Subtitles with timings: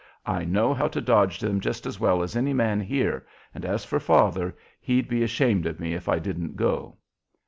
[0.25, 3.85] "I know how to dodge them just as well as any man here, and, as
[3.85, 6.97] for father, he'd be ashamed of me if I didn't go."